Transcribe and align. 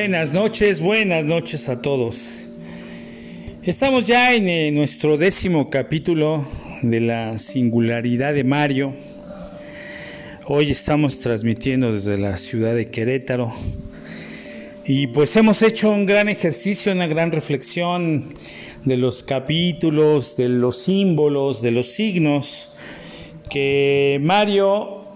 Buenas 0.00 0.32
noches, 0.32 0.80
buenas 0.80 1.24
noches 1.24 1.68
a 1.68 1.82
todos. 1.82 2.44
Estamos 3.64 4.06
ya 4.06 4.32
en 4.32 4.48
eh, 4.48 4.70
nuestro 4.70 5.16
décimo 5.16 5.70
capítulo 5.70 6.46
de 6.82 7.00
la 7.00 7.36
singularidad 7.40 8.32
de 8.32 8.44
Mario. 8.44 8.94
Hoy 10.46 10.70
estamos 10.70 11.18
transmitiendo 11.18 11.92
desde 11.92 12.16
la 12.16 12.36
ciudad 12.36 12.76
de 12.76 12.86
Querétaro. 12.86 13.52
Y 14.86 15.08
pues 15.08 15.34
hemos 15.34 15.62
hecho 15.62 15.90
un 15.90 16.06
gran 16.06 16.28
ejercicio, 16.28 16.92
una 16.92 17.08
gran 17.08 17.32
reflexión 17.32 18.30
de 18.84 18.96
los 18.96 19.24
capítulos, 19.24 20.36
de 20.36 20.48
los 20.48 20.80
símbolos, 20.80 21.60
de 21.60 21.72
los 21.72 21.88
signos 21.88 22.70
que 23.50 24.20
Mario 24.22 25.06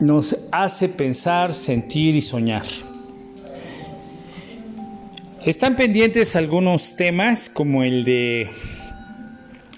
nos 0.00 0.36
hace 0.52 0.90
pensar, 0.90 1.54
sentir 1.54 2.14
y 2.14 2.20
soñar. 2.20 2.87
Están 5.48 5.76
pendientes 5.76 6.36
algunos 6.36 6.94
temas 6.94 7.48
como 7.48 7.82
el 7.82 8.04
de 8.04 8.50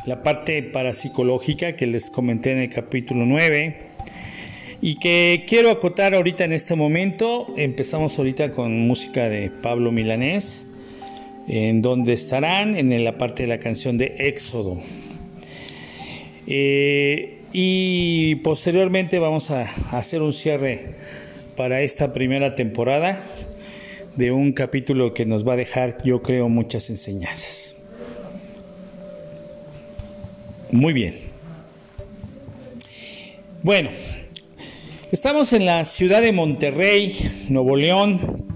la 0.04 0.24
parte 0.24 0.64
parapsicológica 0.64 1.76
que 1.76 1.86
les 1.86 2.10
comenté 2.10 2.50
en 2.50 2.58
el 2.58 2.70
capítulo 2.70 3.24
9 3.24 3.76
y 4.82 4.98
que 4.98 5.44
quiero 5.46 5.70
acotar 5.70 6.12
ahorita 6.12 6.42
en 6.42 6.54
este 6.54 6.74
momento. 6.74 7.54
Empezamos 7.56 8.18
ahorita 8.18 8.50
con 8.50 8.80
música 8.80 9.28
de 9.28 9.48
Pablo 9.48 9.92
Milanés, 9.92 10.66
en 11.46 11.82
donde 11.82 12.14
estarán 12.14 12.76
en 12.76 13.04
la 13.04 13.16
parte 13.16 13.44
de 13.44 13.48
la 13.50 13.58
canción 13.58 13.96
de 13.96 14.16
Éxodo. 14.18 14.80
Eh, 16.48 17.42
y 17.52 18.34
posteriormente 18.42 19.20
vamos 19.20 19.52
a 19.52 19.72
hacer 19.96 20.20
un 20.20 20.32
cierre 20.32 20.96
para 21.56 21.80
esta 21.82 22.12
primera 22.12 22.56
temporada 22.56 23.22
de 24.16 24.32
un 24.32 24.52
capítulo 24.52 25.14
que 25.14 25.24
nos 25.24 25.46
va 25.46 25.54
a 25.54 25.56
dejar, 25.56 26.02
yo 26.02 26.22
creo, 26.22 26.48
muchas 26.48 26.90
enseñanzas. 26.90 27.76
Muy 30.70 30.92
bien. 30.92 31.16
Bueno, 33.62 33.90
estamos 35.12 35.52
en 35.52 35.66
la 35.66 35.84
ciudad 35.84 36.22
de 36.22 36.32
Monterrey, 36.32 37.46
Nuevo 37.48 37.76
León, 37.76 38.46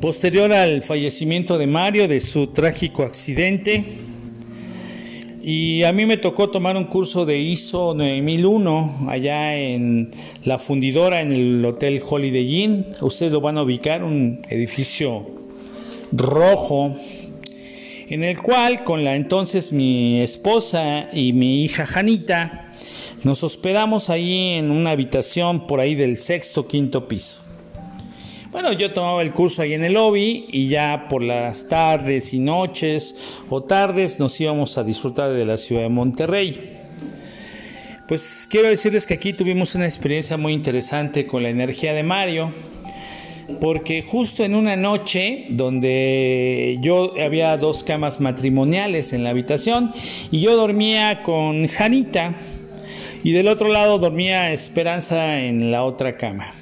posterior 0.00 0.52
al 0.52 0.82
fallecimiento 0.82 1.58
de 1.58 1.66
Mario 1.66 2.08
de 2.08 2.20
su 2.20 2.48
trágico 2.48 3.02
accidente. 3.02 3.84
Y 5.48 5.84
a 5.84 5.92
mí 5.92 6.06
me 6.06 6.16
tocó 6.16 6.50
tomar 6.50 6.76
un 6.76 6.86
curso 6.86 7.24
de 7.24 7.38
ISO 7.38 7.94
9001 7.94 9.06
allá 9.06 9.56
en 9.56 10.10
la 10.42 10.58
fundidora 10.58 11.20
en 11.20 11.30
el 11.30 11.64
Hotel 11.64 12.02
Holiday 12.04 12.64
Inn. 12.64 12.86
Ustedes 13.00 13.30
lo 13.30 13.40
van 13.40 13.56
a 13.56 13.62
ubicar, 13.62 14.02
un 14.02 14.42
edificio 14.48 15.24
rojo 16.10 16.96
en 18.08 18.24
el 18.24 18.42
cual 18.42 18.82
con 18.82 19.04
la 19.04 19.14
entonces 19.14 19.70
mi 19.70 20.20
esposa 20.20 21.10
y 21.12 21.32
mi 21.32 21.62
hija 21.62 21.86
Janita 21.86 22.72
nos 23.22 23.44
hospedamos 23.44 24.10
ahí 24.10 24.54
en 24.54 24.72
una 24.72 24.90
habitación 24.90 25.68
por 25.68 25.78
ahí 25.78 25.94
del 25.94 26.16
sexto 26.16 26.66
quinto 26.66 27.06
piso. 27.06 27.45
Bueno, 28.56 28.72
yo 28.72 28.90
tomaba 28.94 29.20
el 29.20 29.34
curso 29.34 29.60
ahí 29.60 29.74
en 29.74 29.84
el 29.84 29.92
lobby 29.92 30.46
y 30.48 30.68
ya 30.68 31.08
por 31.10 31.22
las 31.22 31.68
tardes 31.68 32.32
y 32.32 32.38
noches 32.38 33.14
o 33.50 33.62
tardes 33.62 34.18
nos 34.18 34.40
íbamos 34.40 34.78
a 34.78 34.82
disfrutar 34.82 35.34
de 35.34 35.44
la 35.44 35.58
ciudad 35.58 35.82
de 35.82 35.90
Monterrey. 35.90 36.78
Pues 38.08 38.46
quiero 38.48 38.70
decirles 38.70 39.06
que 39.06 39.12
aquí 39.12 39.34
tuvimos 39.34 39.74
una 39.74 39.84
experiencia 39.84 40.38
muy 40.38 40.54
interesante 40.54 41.26
con 41.26 41.42
la 41.42 41.50
energía 41.50 41.92
de 41.92 42.02
Mario, 42.02 42.50
porque 43.60 44.02
justo 44.02 44.42
en 44.42 44.54
una 44.54 44.74
noche 44.74 45.44
donde 45.50 46.78
yo 46.80 47.12
había 47.22 47.58
dos 47.58 47.84
camas 47.84 48.20
matrimoniales 48.20 49.12
en 49.12 49.22
la 49.22 49.28
habitación 49.28 49.92
y 50.30 50.40
yo 50.40 50.56
dormía 50.56 51.22
con 51.24 51.68
Janita 51.68 52.32
y 53.22 53.32
del 53.32 53.48
otro 53.48 53.68
lado 53.68 53.98
dormía 53.98 54.50
Esperanza 54.54 55.40
en 55.40 55.70
la 55.70 55.84
otra 55.84 56.16
cama. 56.16 56.54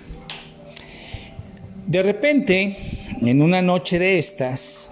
De 1.86 2.02
repente, 2.02 2.76
en 3.20 3.42
una 3.42 3.60
noche 3.60 3.98
de 3.98 4.18
estas, 4.18 4.90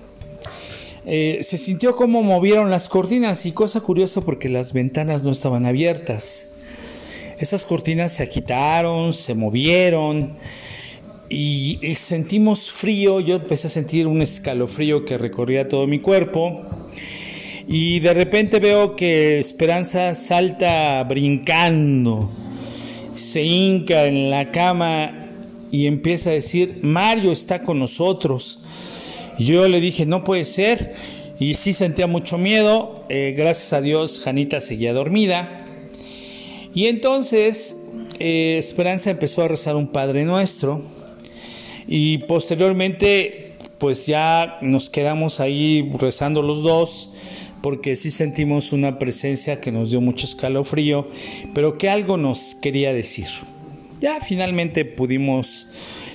eh, 1.07 1.41
se 1.43 1.57
sintió 1.57 1.97
como 1.97 2.23
movieron 2.23 2.71
las 2.71 2.89
cortinas 2.89 3.47
y 3.47 3.53
cosa 3.53 3.81
curiosa 3.81 4.21
porque 4.21 4.49
las 4.49 4.73
ventanas 4.75 5.23
no 5.23 5.31
estaban 5.31 5.65
abiertas. 5.65 6.51
Esas 7.39 7.65
cortinas 7.65 8.13
se 8.13 8.23
agitaron, 8.23 9.15
se 9.15 9.35
movieron 9.35 10.35
y, 11.29 11.79
y, 11.81 11.95
sentimos 11.95 12.71
frío. 12.71 13.21
Yo 13.21 13.37
empecé 13.37 13.69
a 13.69 13.71
sentir 13.71 14.07
un 14.07 14.21
escalofrío 14.21 15.07
que 15.07 15.17
recorría 15.17 15.69
todo 15.69 15.87
mi 15.87 15.99
cuerpo. 15.99 16.63
Y 17.67 18.01
de 18.01 18.13
repente 18.13 18.59
veo 18.59 18.97
que 18.97 19.39
Esperanza 19.39 20.15
salta 20.15 21.03
brincando, 21.05 22.31
se 23.15 23.43
hinca 23.43 24.05
en 24.05 24.31
la 24.31 24.51
cama 24.51 25.22
y 25.73 25.87
empieza 25.87 26.31
a 26.31 26.35
decir, 26.35 26.81
Mario 26.83 27.33
está 27.33 27.63
con 27.63 27.79
nosotros. 27.79 28.61
Y 29.39 29.47
yo 29.47 29.67
le 29.67 29.81
dije, 29.81 30.05
no 30.05 30.23
puede 30.23 30.45
ser. 30.45 30.93
Y 31.41 31.55
sí 31.55 31.73
sentía 31.73 32.07
mucho 32.07 32.37
miedo. 32.37 33.05
Eh, 33.09 33.35
gracias 33.37 33.73
a 33.73 33.81
Dios, 33.81 34.21
Janita 34.21 34.61
seguía 34.61 34.93
dormida. 34.93 35.65
Y 36.75 36.87
entonces 36.89 37.79
eh, 38.19 38.57
Esperanza 38.59 39.11
empezó 39.11 39.43
a 39.43 39.49
rezar 39.49 39.75
un 39.75 39.89
Padre 39.89 40.25
Nuestro. 40.25 40.83
Y 41.89 42.19
posteriormente, 42.19 43.55
pues 43.79 44.07
ya 44.07 44.59
nos 44.61 44.91
quedamos 44.91 45.41
ahí 45.41 45.91
rezando 45.99 46.43
los 46.43 46.63
dos. 46.63 47.09
Porque 47.63 47.97
sí 47.97 48.11
sentimos 48.11 48.73
una 48.73 48.99
presencia 48.99 49.59
que 49.59 49.73
nos 49.73 49.89
dio 49.89 50.03
mucho 50.03 50.27
escalofrío. 50.27 51.09
Pero 51.55 51.79
que 51.79 51.89
algo 51.89 52.19
nos 52.19 52.57
quería 52.57 52.93
decir. 52.93 53.29
Ya 54.03 54.21
finalmente 54.21 54.85
pudimos 54.85 55.69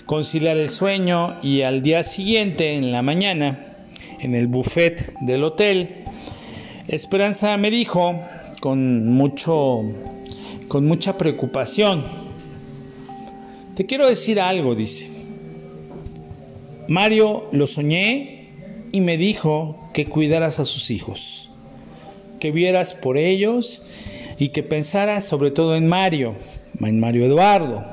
conciliar 0.06 0.58
el 0.58 0.70
sueño 0.70 1.38
y 1.42 1.62
al 1.62 1.82
día 1.82 2.04
siguiente, 2.04 2.76
en 2.76 2.92
la 2.92 3.02
mañana, 3.02 3.78
en 4.20 4.36
el 4.36 4.48
buffet 4.48 5.14
del 5.22 5.46
hotel, 5.46 6.04
Esperanza 6.90 7.56
me 7.56 7.72
dijo 7.72 8.20
con 8.60 9.08
mucho 9.08 9.84
con 10.68 10.86
mucha 10.86 11.18
preocupación. 11.18 12.04
Te 13.76 13.86
quiero 13.86 14.10
decir 14.10 14.42
algo, 14.42 14.76
dice. 14.76 15.10
Mario 16.90 17.48
lo 17.54 17.68
soñé 17.68 18.50
y 18.92 19.00
me 19.00 19.16
dijo 19.16 19.92
que 19.94 20.08
cuidaras 20.08 20.60
a 20.60 20.66
sus 20.66 20.92
hijos, 20.92 21.50
que 22.42 22.52
vieras 22.52 22.94
por 22.94 23.18
ellos 23.18 23.86
y 24.38 24.50
que 24.50 24.62
pensaras 24.62 25.24
sobre 25.24 25.52
todo 25.52 25.78
en 25.78 25.88
Mario, 25.88 26.36
Mario 26.80 27.26
Eduardo. 27.26 27.86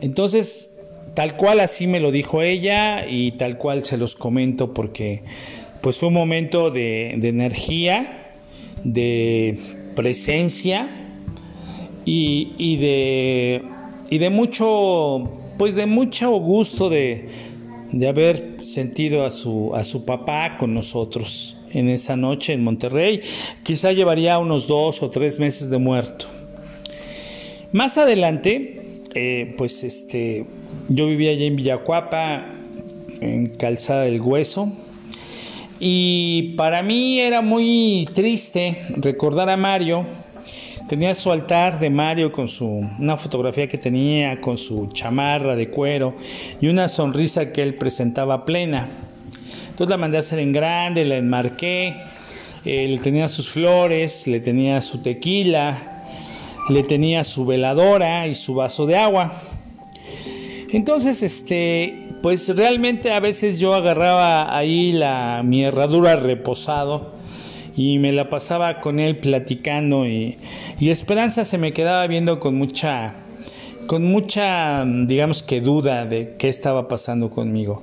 Entonces, 0.00 0.72
tal 1.14 1.36
cual 1.36 1.60
así 1.60 1.86
me 1.86 2.00
lo 2.00 2.12
dijo 2.12 2.42
ella 2.42 3.06
y 3.08 3.32
tal 3.32 3.58
cual 3.58 3.84
se 3.84 3.96
los 3.96 4.14
comento 4.14 4.72
porque 4.72 5.22
pues 5.80 5.98
fue 5.98 6.08
un 6.08 6.14
momento 6.14 6.70
de, 6.70 7.14
de 7.18 7.28
energía, 7.28 8.34
de 8.84 9.58
presencia 9.96 10.88
y, 12.04 12.52
y, 12.58 12.76
de, 12.76 13.62
y 14.10 14.18
de 14.18 14.30
mucho, 14.30 15.28
pues 15.58 15.74
de 15.74 15.86
mucho 15.86 16.30
gusto 16.30 16.88
de, 16.88 17.28
de 17.92 18.08
haber 18.08 18.64
sentido 18.64 19.24
a 19.24 19.30
su, 19.30 19.72
a 19.74 19.84
su 19.84 20.04
papá 20.04 20.56
con 20.58 20.74
nosotros 20.74 21.56
en 21.72 21.88
esa 21.88 22.16
noche 22.16 22.52
en 22.52 22.64
Monterrey. 22.64 23.20
Quizá 23.62 23.92
llevaría 23.92 24.38
unos 24.38 24.66
dos 24.66 25.02
o 25.02 25.10
tres 25.10 25.38
meses 25.38 25.70
de 25.70 25.78
muerto. 25.78 26.37
Más 27.72 27.98
adelante, 27.98 28.80
eh, 29.14 29.54
pues 29.58 29.84
este, 29.84 30.46
yo 30.88 31.06
vivía 31.06 31.32
allá 31.32 31.44
en 31.44 31.56
Villacuapa, 31.56 32.46
en 33.20 33.48
Calzada 33.48 34.04
del 34.04 34.22
Hueso, 34.22 34.72
y 35.78 36.54
para 36.56 36.82
mí 36.82 37.20
era 37.20 37.42
muy 37.42 38.08
triste 38.14 38.86
recordar 38.96 39.50
a 39.50 39.58
Mario. 39.58 40.06
Tenía 40.88 41.12
su 41.12 41.30
altar 41.30 41.78
de 41.78 41.90
Mario 41.90 42.32
con 42.32 42.48
su 42.48 42.66
una 42.66 43.18
fotografía 43.18 43.68
que 43.68 43.76
tenía 43.76 44.40
con 44.40 44.56
su 44.56 44.86
chamarra 44.94 45.54
de 45.54 45.68
cuero 45.68 46.16
y 46.62 46.68
una 46.68 46.88
sonrisa 46.88 47.52
que 47.52 47.62
él 47.62 47.74
presentaba 47.74 48.46
plena. 48.46 48.88
Entonces 49.68 49.90
la 49.90 49.98
mandé 49.98 50.16
a 50.16 50.20
hacer 50.20 50.38
en 50.38 50.52
grande, 50.52 51.04
la 51.04 51.18
enmarqué, 51.18 51.94
eh, 52.64 52.98
tenía 53.02 53.28
sus 53.28 53.50
flores, 53.50 54.26
le 54.26 54.40
tenía 54.40 54.80
su 54.80 55.02
tequila, 55.02 55.97
le 56.68 56.82
tenía 56.82 57.24
su 57.24 57.46
veladora 57.46 58.26
y 58.26 58.34
su 58.34 58.54
vaso 58.54 58.86
de 58.86 58.96
agua. 58.96 59.32
Entonces, 60.70 61.22
este, 61.22 62.08
pues 62.22 62.48
realmente 62.54 63.12
a 63.12 63.20
veces 63.20 63.58
yo 63.58 63.74
agarraba 63.74 64.56
ahí 64.56 64.92
la, 64.92 65.42
mi 65.44 65.64
herradura 65.64 66.16
reposado 66.16 67.12
y 67.76 67.98
me 67.98 68.12
la 68.12 68.28
pasaba 68.28 68.80
con 68.80 68.98
él 68.98 69.18
platicando 69.18 70.06
y, 70.06 70.36
y 70.78 70.90
Esperanza 70.90 71.44
se 71.44 71.58
me 71.58 71.72
quedaba 71.72 72.06
viendo 72.06 72.40
con 72.40 72.56
mucha, 72.56 73.14
con 73.86 74.04
mucha, 74.04 74.84
digamos 74.84 75.42
que 75.42 75.60
duda 75.60 76.04
de 76.04 76.34
qué 76.38 76.48
estaba 76.48 76.88
pasando 76.88 77.30
conmigo. 77.30 77.82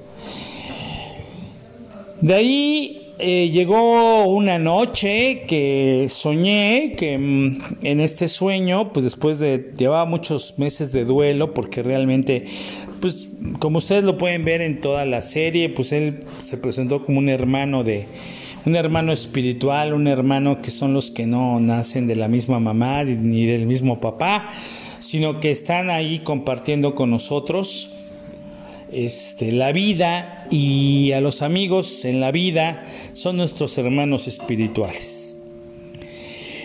De 2.21 2.33
ahí 2.33 3.04
eh, 3.17 3.49
llegó 3.49 4.25
una 4.25 4.59
noche 4.59 5.43
que 5.47 6.07
soñé 6.09 6.95
que 6.97 7.17
mm, 7.17 7.85
en 7.85 8.01
este 8.01 8.27
sueño, 8.27 8.91
pues 8.91 9.05
después 9.05 9.39
de 9.39 9.71
llevaba 9.77 10.05
muchos 10.05 10.55
meses 10.57 10.91
de 10.91 11.05
duelo, 11.05 11.53
porque 11.53 11.81
realmente, 11.81 12.45
pues 12.99 13.29
como 13.59 13.77
ustedes 13.77 14.03
lo 14.03 14.17
pueden 14.17 14.43
ver 14.43 14.61
en 14.61 14.81
toda 14.81 15.05
la 15.05 15.21
serie, 15.21 15.69
pues 15.69 15.91
él 15.91 16.25
se 16.41 16.57
presentó 16.57 17.05
como 17.05 17.19
un 17.19 17.29
hermano 17.29 17.83
de, 17.83 18.05
un 18.65 18.75
hermano 18.75 19.13
espiritual, 19.13 19.93
un 19.93 20.07
hermano 20.07 20.61
que 20.61 20.71
son 20.71 20.93
los 20.93 21.09
que 21.09 21.25
no 21.25 21.59
nacen 21.59 22.07
de 22.07 22.15
la 22.15 22.27
misma 22.27 22.59
mamá 22.59 23.03
ni 23.05 23.45
del 23.45 23.65
mismo 23.65 24.01
papá, 24.01 24.49
sino 24.99 25.39
que 25.39 25.51
están 25.51 25.89
ahí 25.89 26.19
compartiendo 26.19 26.95
con 26.95 27.11
nosotros 27.11 27.94
este, 28.95 29.51
la 29.51 29.71
vida 29.71 30.47
y 30.49 31.11
a 31.11 31.21
los 31.21 31.41
amigos 31.41 32.05
en 32.05 32.19
la 32.19 32.31
vida 32.31 32.85
son 33.13 33.37
nuestros 33.37 33.77
hermanos 33.77 34.27
espirituales. 34.27 35.35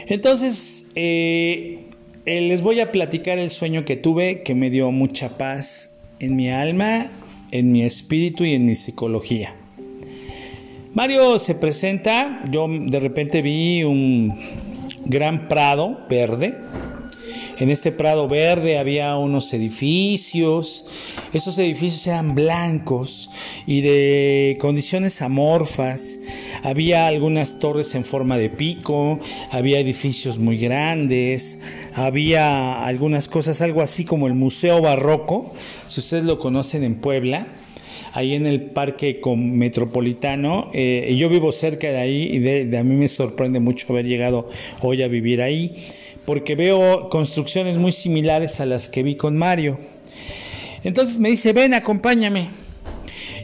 Entonces, 0.07 0.87
eh, 0.95 1.87
eh, 2.27 2.41
les 2.43 2.63
voy 2.63 2.81
a 2.81 2.93
platicar 2.93 3.39
el 3.39 3.51
sueño 3.51 3.85
que 3.85 3.97
tuve 3.97 4.43
que 4.43 4.55
me 4.55 4.71
dio 4.71 4.91
mucha 4.91 5.39
paz 5.39 5.99
en 6.21 6.37
mi 6.37 6.51
alma, 6.51 7.11
en 7.51 7.73
mi 7.73 7.83
espíritu 7.83 8.45
y 8.45 8.55
en 8.55 8.67
mi 8.67 8.75
psicología. 8.75 9.55
Mario 10.95 11.39
se 11.39 11.55
presenta, 11.55 12.43
yo 12.51 12.67
de 12.69 13.01
repente 13.01 13.43
vi 13.43 13.85
un 13.85 14.37
gran 15.05 15.49
prado 15.49 16.07
verde, 16.09 16.55
en 17.61 17.71
este 17.71 17.93
prado 17.93 18.27
verde 18.27 18.79
había 18.79 19.17
unos 19.17 19.53
edificios, 19.53 20.87
esos 21.35 21.59
edificios 21.59 22.07
eran 22.07 22.35
blancos 22.35 23.31
y 23.67 23.83
de 23.83 24.57
condiciones 24.59 25.21
amorfas, 25.21 26.19
había 26.63 27.07
algunas 27.07 27.59
torres 27.59 27.95
en 27.95 28.07
forma 28.07 28.39
de 28.39 28.49
pico, 28.49 29.21
había 29.51 29.79
edificios 29.79 30.39
muy 30.39 30.57
grandes, 30.57 31.61
había 31.95 32.83
algunas 32.83 33.29
cosas, 33.29 33.61
algo 33.61 33.83
así 33.83 34.07
como 34.07 34.27
el 34.27 34.35
Museo 34.35 34.81
Barroco, 34.81 35.53
si 35.87 36.01
ustedes 36.01 36.25
lo 36.25 36.39
conocen 36.39 36.83
en 36.83 36.95
Puebla, 36.95 37.47
ahí 38.15 38.35
en 38.35 38.47
el 38.47 38.63
parque 38.63 39.21
metropolitano. 39.37 40.71
Eh, 40.73 41.15
yo 41.19 41.29
vivo 41.29 41.53
cerca 41.53 41.89
de 41.89 41.99
ahí 41.99 42.23
y 42.33 42.39
de, 42.39 42.79
a 42.79 42.83
mí 42.83 42.97
me 42.97 43.09
sorprende 43.09 43.61
mucho 43.61 43.87
haber 43.91 44.07
llegado 44.07 44.49
hoy 44.81 45.03
a 45.03 45.09
vivir 45.09 45.43
ahí 45.43 45.77
porque 46.25 46.55
veo 46.55 47.09
construcciones 47.09 47.79
muy 47.79 47.93
similares 47.93 48.61
a 48.61 48.67
las 48.67 48.89
que 48.89 49.03
vi 49.03 49.17
con 49.17 49.37
Mario. 49.37 49.79
Entonces 50.85 51.19
me 51.19 51.31
dice, 51.31 51.53
ven, 51.53 51.75
acompáñame. 51.75 52.49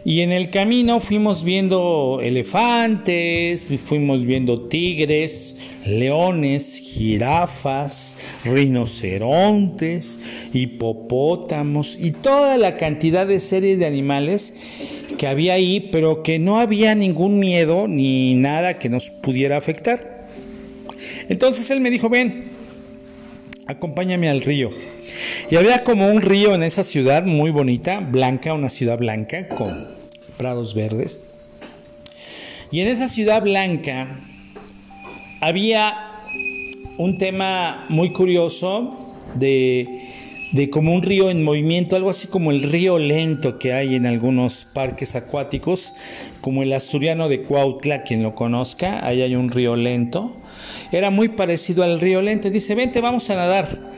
Y 0.04 0.20
en 0.20 0.30
el 0.30 0.50
camino 0.50 1.00
fuimos 1.00 1.42
viendo 1.42 2.20
elefantes, 2.22 3.66
fuimos 3.84 4.24
viendo 4.24 4.68
tigres, 4.68 5.56
leones, 5.84 6.76
jirafas, 6.76 8.14
rinocerontes, 8.44 10.20
hipopótamos 10.52 11.98
y 12.00 12.12
toda 12.12 12.56
la 12.56 12.76
cantidad 12.76 13.26
de 13.26 13.40
series 13.40 13.80
de 13.80 13.86
animales 13.86 14.54
que 15.18 15.26
había 15.26 15.54
ahí, 15.54 15.88
pero 15.90 16.22
que 16.22 16.38
no 16.38 16.60
había 16.60 16.94
ningún 16.94 17.40
miedo 17.40 17.88
ni 17.88 18.34
nada 18.34 18.78
que 18.78 18.88
nos 18.88 19.10
pudiera 19.10 19.56
afectar. 19.56 20.28
Entonces 21.28 21.68
él 21.70 21.80
me 21.80 21.90
dijo, 21.90 22.08
ven, 22.08 22.55
acompáñame 23.66 24.28
al 24.28 24.42
río. 24.42 24.70
Y 25.50 25.56
había 25.56 25.84
como 25.84 26.08
un 26.08 26.22
río 26.22 26.54
en 26.54 26.62
esa 26.62 26.84
ciudad 26.84 27.24
muy 27.24 27.50
bonita, 27.50 28.00
blanca, 28.00 28.54
una 28.54 28.70
ciudad 28.70 28.98
blanca 28.98 29.48
con 29.48 29.86
prados 30.36 30.74
verdes. 30.74 31.20
Y 32.70 32.80
en 32.80 32.88
esa 32.88 33.08
ciudad 33.08 33.42
blanca 33.42 34.18
había 35.40 36.06
un 36.98 37.18
tema 37.18 37.86
muy 37.88 38.12
curioso 38.12 39.14
de, 39.34 39.95
de 40.52 40.70
como 40.70 40.94
un 40.94 41.02
río 41.02 41.30
en 41.30 41.42
movimiento, 41.42 41.96
algo 41.96 42.10
así 42.10 42.28
como 42.28 42.50
el 42.50 42.62
río 42.62 42.98
lento 42.98 43.58
que 43.58 43.72
hay 43.72 43.94
en 43.94 44.06
algunos 44.06 44.66
parques 44.72 45.16
acuáticos, 45.16 45.94
como 46.40 46.62
el 46.62 46.72
asturiano 46.72 47.28
de 47.28 47.42
Cuautla, 47.42 48.04
quien 48.04 48.22
lo 48.22 48.34
conozca, 48.34 49.04
ahí 49.06 49.22
hay 49.22 49.34
un 49.34 49.50
río 49.50 49.76
lento 49.76 50.36
era 50.92 51.10
muy 51.10 51.28
parecido 51.28 51.82
al 51.82 52.00
río 52.00 52.22
Lente. 52.22 52.50
Dice, 52.50 52.74
vente, 52.74 53.00
vamos 53.00 53.28
a 53.30 53.36
nadar. 53.36 53.96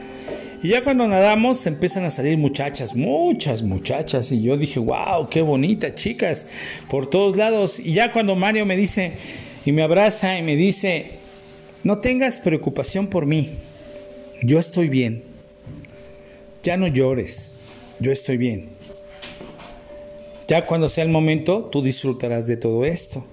Y 0.61 0.69
ya 0.69 0.83
cuando 0.83 1.07
nadamos 1.07 1.65
empiezan 1.67 2.03
a 2.03 2.09
salir 2.09 2.37
muchachas, 2.37 2.95
muchas 2.95 3.63
muchachas. 3.63 4.31
Y 4.31 4.41
yo 4.41 4.57
dije, 4.57 4.79
wow, 4.79 5.27
qué 5.29 5.41
bonitas 5.41 5.95
chicas, 5.95 6.47
por 6.89 7.09
todos 7.09 7.37
lados. 7.37 7.79
Y 7.79 7.93
ya 7.93 8.11
cuando 8.11 8.35
Mario 8.35 8.65
me 8.65 8.75
dice, 8.75 9.13
y 9.65 9.71
me 9.71 9.83
abraza 9.83 10.37
y 10.37 10.43
me 10.43 10.55
dice, 10.55 11.11
no 11.83 11.99
tengas 11.99 12.37
preocupación 12.37 13.07
por 13.07 13.25
mí, 13.25 13.51
yo 14.41 14.59
estoy 14.59 14.89
bien. 14.89 15.28
Ya 16.63 16.77
no 16.77 16.87
llores, 16.87 17.53
yo 17.99 18.11
estoy 18.11 18.37
bien. 18.37 18.69
Ya 20.47 20.65
cuando 20.65 20.89
sea 20.89 21.03
el 21.03 21.09
momento, 21.09 21.69
tú 21.71 21.81
disfrutarás 21.81 22.47
de 22.47 22.57
todo 22.57 22.85
esto. 22.85 23.25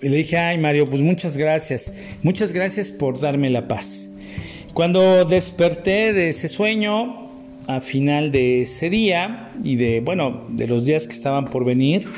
Y 0.00 0.08
le 0.08 0.18
dije, 0.18 0.36
ay 0.36 0.58
Mario, 0.58 0.86
pues 0.86 1.02
muchas 1.02 1.36
gracias, 1.36 1.92
muchas 2.22 2.52
gracias 2.52 2.90
por 2.90 3.18
darme 3.18 3.50
la 3.50 3.66
paz. 3.66 4.08
Cuando 4.74 5.24
desperté 5.24 6.12
de 6.12 6.28
ese 6.28 6.48
sueño, 6.48 7.28
a 7.66 7.80
final 7.80 8.32
de 8.32 8.62
ese 8.62 8.88
día 8.90 9.50
y 9.62 9.76
de, 9.76 10.00
bueno, 10.00 10.46
de 10.48 10.66
los 10.66 10.86
días 10.86 11.06
que 11.06 11.12
estaban 11.12 11.50
por 11.50 11.64
venir, 11.64 12.08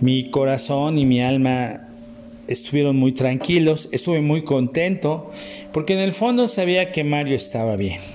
mi 0.00 0.30
corazón 0.30 0.98
y 0.98 1.06
mi 1.06 1.22
alma 1.22 1.88
estuvieron 2.48 2.96
muy 2.96 3.12
tranquilos, 3.12 3.88
estuve 3.92 4.20
muy 4.20 4.42
contento, 4.42 5.32
porque 5.72 5.94
en 5.94 6.00
el 6.00 6.12
fondo 6.12 6.48
sabía 6.48 6.92
que 6.92 7.02
Mario 7.02 7.36
estaba 7.36 7.76
bien. 7.76 8.13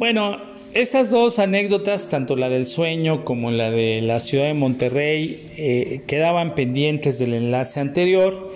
Bueno, 0.00 0.38
estas 0.72 1.10
dos 1.10 1.38
anécdotas, 1.38 2.08
tanto 2.08 2.34
la 2.34 2.48
del 2.48 2.66
sueño 2.66 3.22
como 3.22 3.50
la 3.50 3.70
de 3.70 4.00
la 4.00 4.18
ciudad 4.18 4.46
de 4.46 4.54
Monterrey, 4.54 5.46
eh, 5.58 6.00
quedaban 6.06 6.54
pendientes 6.54 7.18
del 7.18 7.34
enlace 7.34 7.80
anterior. 7.80 8.50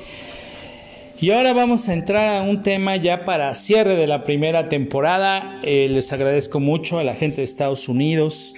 Y 1.21 1.33
ahora 1.33 1.53
vamos 1.53 1.91
a 1.91 1.93
entrar 1.93 2.39
a 2.39 2.43
un 2.45 2.63
tema 2.63 2.97
ya 2.97 3.27
para 3.27 3.55
cierre 3.55 3.95
de 3.95 4.07
la 4.07 4.25
primera 4.25 4.71
temporada. 4.71 5.61
Eh, 5.63 5.89
les 5.91 6.11
agradezco 6.15 6.61
mucho 6.61 6.99
a 6.99 7.05
la 7.05 7.15
gente 7.15 7.43
de 7.43 7.45
Estados 7.45 7.91
Unidos 7.91 8.55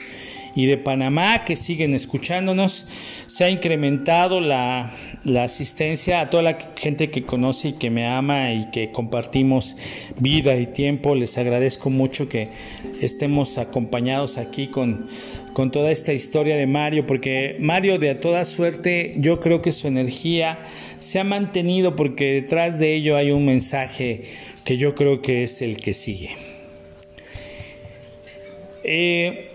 y 0.56 0.66
de 0.66 0.78
Panamá 0.78 1.44
que 1.44 1.54
siguen 1.54 1.94
escuchándonos. 1.94 2.86
Se 3.28 3.44
ha 3.44 3.50
incrementado 3.50 4.40
la, 4.40 4.92
la 5.22 5.44
asistencia 5.44 6.20
a 6.20 6.30
toda 6.30 6.42
la 6.42 6.58
gente 6.76 7.10
que 7.10 7.24
conoce 7.24 7.68
y 7.68 7.72
que 7.74 7.90
me 7.90 8.06
ama 8.06 8.52
y 8.52 8.70
que 8.70 8.90
compartimos 8.90 9.76
vida 10.18 10.56
y 10.56 10.66
tiempo. 10.66 11.14
Les 11.14 11.36
agradezco 11.36 11.90
mucho 11.90 12.28
que 12.28 12.48
estemos 13.00 13.58
acompañados 13.58 14.38
aquí 14.38 14.68
con, 14.68 15.08
con 15.52 15.70
toda 15.70 15.90
esta 15.90 16.14
historia 16.14 16.56
de 16.56 16.66
Mario, 16.66 17.06
porque 17.06 17.56
Mario 17.60 17.98
de 17.98 18.10
a 18.10 18.20
toda 18.20 18.44
suerte 18.46 19.14
yo 19.18 19.40
creo 19.40 19.60
que 19.60 19.72
su 19.72 19.88
energía 19.88 20.58
se 21.00 21.20
ha 21.20 21.24
mantenido 21.24 21.96
porque 21.96 22.32
detrás 22.32 22.78
de 22.78 22.94
ello 22.94 23.16
hay 23.16 23.30
un 23.30 23.44
mensaje 23.44 24.22
que 24.64 24.78
yo 24.78 24.94
creo 24.94 25.20
que 25.20 25.44
es 25.44 25.60
el 25.60 25.76
que 25.76 25.92
sigue. 25.92 26.30
Eh, 28.84 29.50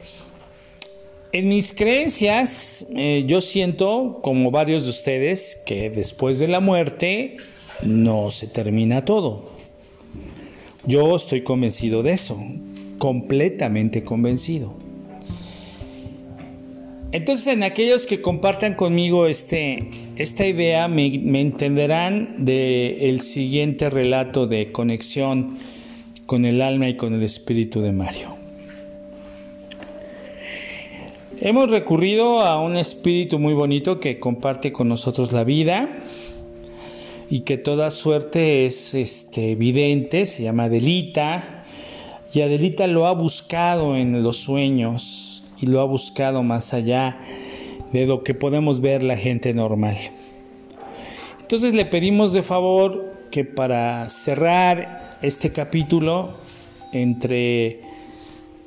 en 1.33 1.47
mis 1.47 1.73
creencias, 1.73 2.85
eh, 2.95 3.23
yo 3.27 3.41
siento, 3.41 4.19
como 4.21 4.51
varios 4.51 4.83
de 4.83 4.89
ustedes, 4.89 5.57
que 5.65 5.89
después 5.89 6.39
de 6.39 6.47
la 6.47 6.59
muerte 6.59 7.37
no 7.83 8.31
se 8.31 8.47
termina 8.47 9.05
todo. 9.05 9.51
Yo 10.85 11.15
estoy 11.15 11.41
convencido 11.41 12.03
de 12.03 12.11
eso, 12.11 12.37
completamente 12.97 14.03
convencido. 14.03 14.73
Entonces, 17.13 17.47
en 17.47 17.63
aquellos 17.63 18.05
que 18.05 18.21
compartan 18.21 18.75
conmigo 18.75 19.27
este, 19.27 19.89
esta 20.15 20.47
idea, 20.47 20.87
me, 20.87 21.05
entenderán 21.39 22.45
del 22.45 23.21
siguiente 23.21 23.89
relato 23.89 24.47
de 24.47 24.71
conexión 24.71 25.57
con 26.25 26.45
el 26.45 26.61
alma 26.61 26.87
y 26.87 26.95
con 26.95 27.13
el 27.13 27.23
espíritu 27.23 27.81
de 27.81 27.91
Mario. 27.91 28.40
Hemos 31.43 31.71
recurrido 31.71 32.41
a 32.41 32.61
un 32.61 32.77
espíritu 32.77 33.39
muy 33.39 33.55
bonito 33.55 33.99
que 33.99 34.19
comparte 34.19 34.71
con 34.71 34.87
nosotros 34.87 35.31
la 35.31 35.43
vida 35.43 35.89
y 37.31 37.39
que 37.39 37.57
toda 37.57 37.89
suerte 37.89 38.67
es 38.67 38.93
este, 38.93 39.53
evidente, 39.53 40.27
se 40.27 40.43
llama 40.43 40.69
Delita 40.69 41.63
Y 42.31 42.41
Adelita 42.41 42.85
lo 42.85 43.07
ha 43.07 43.13
buscado 43.13 43.97
en 43.97 44.21
los 44.21 44.37
sueños 44.37 45.43
y 45.59 45.65
lo 45.65 45.81
ha 45.81 45.83
buscado 45.83 46.43
más 46.43 46.75
allá 46.75 47.17
de 47.91 48.05
lo 48.05 48.23
que 48.23 48.35
podemos 48.35 48.79
ver 48.79 49.01
la 49.01 49.17
gente 49.17 49.51
normal. 49.55 49.97
Entonces 51.41 51.73
le 51.73 51.85
pedimos 51.85 52.33
de 52.33 52.43
favor 52.43 53.15
que 53.31 53.45
para 53.45 54.07
cerrar 54.09 55.17
este 55.23 55.51
capítulo 55.51 56.35
entre 56.91 57.90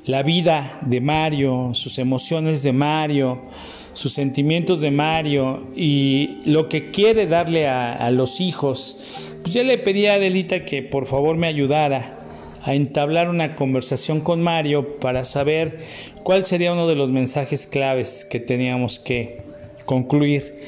la 0.05 0.21
vida 0.23 0.79
de 0.85 1.01
Mario, 1.01 1.71
sus 1.73 1.97
emociones 1.97 2.61
de 2.61 2.73
Mario, 2.73 3.41
sus 3.93 4.13
sentimientos 4.13 4.81
de 4.81 4.91
Mario 4.91 5.67
y 5.75 6.41
lo 6.45 6.69
que 6.69 6.91
quiere 6.91 7.25
darle 7.25 7.67
a, 7.67 8.11
los 8.11 8.39
hijos, 8.39 8.99
pues 9.41 9.53
ya 9.53 9.63
le 9.63 9.77
pedí 9.77 10.05
a 10.05 10.15
Adelita 10.15 10.65
que 10.65 10.83
por 10.83 11.07
favor 11.07 11.37
me 11.37 11.47
ayudara 11.47 12.17
a 12.61 12.75
entablar 12.75 13.29
una 13.29 13.55
conversación 13.55 14.21
con 14.21 14.41
Mario 14.41 14.97
para 14.99 15.23
saber 15.23 15.79
cuál 16.23 16.45
sería 16.45 16.73
uno 16.73 16.87
de 16.87 16.95
los 16.95 17.11
mensajes 17.11 17.67
claves 17.67 18.25
que 18.29 18.39
teníamos 18.39 18.99
que 18.99 19.41
concluir 19.85 20.61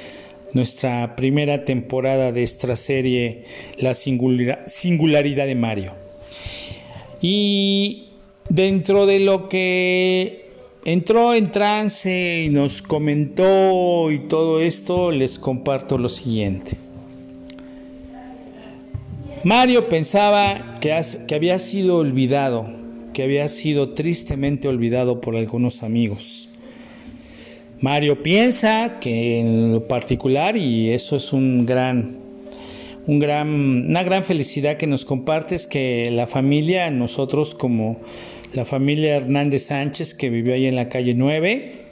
nuestra 0.54 1.16
primera 1.16 1.66
temporada 1.66 2.32
de 2.32 2.44
esta 2.44 2.76
serie 2.76 3.46
La 3.78 3.94
singularidad 3.94 5.46
de 5.46 5.56
Mario. 5.56 5.94
Y 7.22 8.07
dentro 8.50 9.06
de 9.06 9.20
lo 9.20 9.50
que 9.50 10.48
entró 10.86 11.34
en 11.34 11.52
trance 11.52 12.44
y 12.46 12.50
nos 12.50 12.82
comentó 12.82 14.12
y 14.12 14.20
todo 14.20 14.62
esto, 14.62 15.12
les 15.12 15.38
comparto 15.38 15.98
lo 15.98 16.10
siguiente. 16.10 16.78
Mario 19.44 19.90
pensaba 19.90 20.78
que, 20.80 21.00
que 21.28 21.36
había 21.36 21.60
sido 21.60 21.98
olvidado, 21.98 22.70
que 23.14 23.24
había 23.24 23.48
sido 23.48 23.90
tristemente 23.94 24.68
olvidado 24.68 25.22
por 25.22 25.36
algunos 25.36 25.84
amigos. 25.84 26.48
Mario 27.80 28.24
piensa 28.24 29.00
que 29.00 29.40
en 29.40 29.72
lo 29.72 29.88
particular, 29.88 30.58
y 30.58 30.92
eso 30.92 31.16
es 31.16 31.32
un 31.32 31.66
gran, 31.66 32.18
gran, 33.08 33.88
una 33.90 34.04
gran 34.04 34.24
felicidad 34.24 34.78
que 34.78 34.88
nos 34.88 35.06
compartes, 35.06 35.66
que 35.66 36.12
la 36.12 36.28
familia, 36.28 36.92
nosotros 36.92 37.56
como 37.56 37.98
la 38.54 38.66
familia 38.66 39.16
Hernández 39.16 39.68
Sánchez, 39.68 40.14
que 40.14 40.30
vivió 40.30 40.54
ahí 40.54 40.66
en 40.66 40.76
la 40.76 40.90
calle 40.90 41.14
9, 41.14 41.88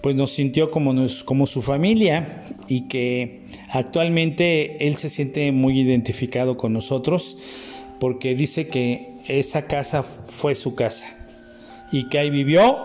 pues 0.00 0.16
nos 0.16 0.30
sintió 0.30 0.70
como, 0.70 0.94
como 1.24 1.46
su 1.46 1.62
familia 1.62 2.44
y 2.68 2.82
que 2.82 3.40
actualmente 3.70 4.86
él 4.86 4.96
se 4.96 5.08
siente 5.08 5.52
muy 5.52 5.78
identificado 5.80 6.56
con 6.56 6.72
nosotros 6.72 7.36
porque 7.98 8.34
dice 8.34 8.68
que 8.68 9.12
esa 9.28 9.66
casa 9.66 10.02
fue 10.02 10.54
su 10.54 10.74
casa 10.74 11.06
y 11.92 12.08
que 12.08 12.18
ahí 12.18 12.30
vivió 12.30 12.78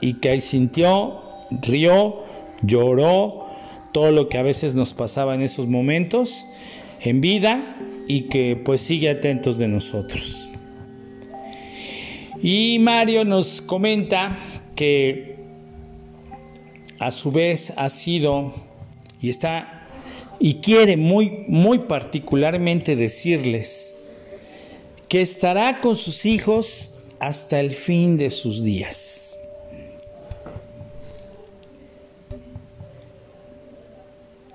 y 0.00 0.14
que 0.14 0.28
ahí 0.28 0.40
sintió, 0.40 1.20
rió, 1.50 2.22
lloró, 2.62 3.46
todo 3.92 4.10
lo 4.10 4.28
que 4.28 4.38
a 4.38 4.42
veces 4.42 4.74
nos 4.74 4.94
pasaba 4.94 5.34
en 5.34 5.42
esos 5.42 5.66
momentos 5.66 6.46
en 7.04 7.20
vida 7.20 7.76
y 8.06 8.22
que 8.22 8.56
pues 8.56 8.80
sigue 8.80 9.10
atentos 9.10 9.58
de 9.58 9.68
nosotros. 9.68 10.48
Y 12.42 12.78
Mario 12.80 13.24
nos 13.24 13.60
comenta 13.62 14.36
que 14.74 15.36
a 16.98 17.10
su 17.10 17.30
vez 17.32 17.72
ha 17.76 17.90
sido 17.90 18.54
y 19.20 19.28
está 19.30 19.88
y 20.38 20.54
quiere 20.54 20.96
muy 20.96 21.44
muy 21.46 21.80
particularmente 21.80 22.96
decirles 22.96 23.94
que 25.08 25.20
estará 25.20 25.80
con 25.80 25.96
sus 25.96 26.24
hijos 26.24 26.92
hasta 27.20 27.60
el 27.60 27.72
fin 27.72 28.16
de 28.16 28.30
sus 28.30 28.64
días. 28.64 29.38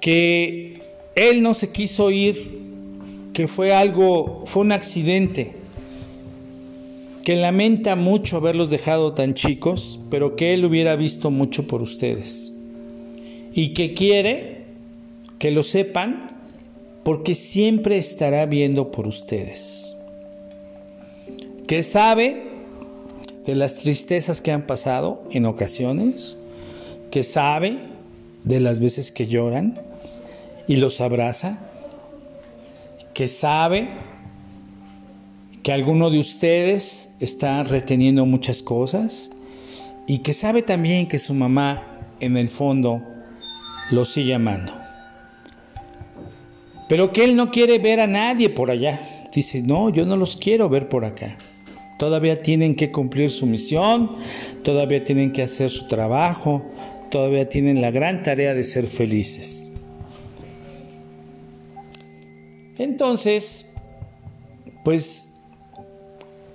Que 0.02 0.77
él 1.18 1.42
no 1.42 1.56
se 1.56 1.72
quiso 1.72 2.12
ir, 2.12 2.60
que 3.34 3.48
fue 3.48 3.74
algo, 3.74 4.44
fue 4.46 4.62
un 4.62 4.72
accidente, 4.72 5.54
que 7.24 7.36
lamenta 7.36 7.96
mucho 7.96 8.38
haberlos 8.38 8.70
dejado 8.70 9.14
tan 9.14 9.34
chicos, 9.34 10.00
pero 10.12 10.36
que 10.36 10.54
él 10.54 10.64
hubiera 10.64 10.96
visto 10.96 11.32
mucho 11.32 11.68
por 11.68 11.82
ustedes. 11.82 12.54
Y 13.52 13.74
que 13.74 13.96
quiere 13.96 14.66
que 15.40 15.50
lo 15.50 15.64
sepan 15.64 16.28
porque 17.04 17.34
siempre 17.34 17.98
estará 17.98 18.46
viendo 18.46 18.92
por 18.92 19.08
ustedes. 19.08 19.96
Que 21.66 21.82
sabe 21.82 22.44
de 23.48 23.56
las 23.56 23.76
tristezas 23.76 24.40
que 24.40 24.52
han 24.52 24.68
pasado 24.68 25.24
en 25.32 25.48
ocasiones, 25.48 26.38
que 27.10 27.24
sabe 27.24 27.80
de 28.44 28.60
las 28.60 28.80
veces 28.80 29.12
que 29.12 29.26
lloran 29.26 29.80
y 30.68 30.78
los 30.78 31.02
abraza, 31.02 31.60
que 33.14 33.28
sabe 33.28 33.90
que 35.64 35.72
alguno 35.72 36.10
de 36.10 36.20
ustedes 36.20 37.16
está 37.20 37.64
reteniendo 37.64 38.26
muchas 38.26 38.62
cosas 38.62 39.32
y 40.08 40.20
que 40.20 40.34
sabe 40.34 40.62
también 40.62 41.08
que 41.08 41.20
su 41.20 41.34
mamá 41.34 41.84
en 42.20 42.38
el 42.38 42.50
fondo 42.50 43.02
lo 43.92 44.06
sigue 44.06 44.34
amando. 44.34 44.74
Pero 46.88 47.12
que 47.12 47.26
él 47.26 47.36
no 47.36 47.52
quiere 47.52 47.80
ver 47.80 48.00
a 48.00 48.08
nadie 48.08 48.50
por 48.50 48.72
allá. 48.72 49.28
Dice, 49.34 49.62
no, 49.62 49.90
yo 49.90 50.06
no 50.06 50.16
los 50.16 50.38
quiero 50.38 50.70
ver 50.70 50.88
por 50.88 51.04
acá. 51.04 51.38
Todavía 52.00 52.42
tienen 52.42 52.76
que 52.76 52.92
cumplir 52.92 53.30
su 53.30 53.46
misión, 53.46 54.10
todavía 54.64 55.04
tienen 55.04 55.32
que 55.32 55.44
hacer 55.44 55.70
su 55.70 55.88
trabajo, 55.88 56.66
todavía 57.10 57.50
tienen 57.50 57.82
la 57.82 57.92
gran 57.92 58.24
tarea 58.24 58.54
de 58.54 58.64
ser 58.64 58.88
felices. 58.88 59.67
Entonces, 62.78 63.66
pues 64.84 65.28